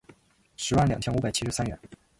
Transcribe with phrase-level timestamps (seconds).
[0.57, 1.77] 十万两千五百七十三元